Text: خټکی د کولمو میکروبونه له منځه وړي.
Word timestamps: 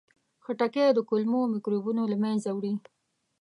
خټکی 0.43 0.87
د 0.93 0.99
کولمو 1.09 1.41
میکروبونه 1.53 2.01
له 2.11 2.17
منځه 2.23 2.49
وړي. 2.57 2.73